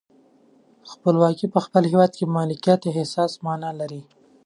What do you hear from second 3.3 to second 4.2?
معنا لري.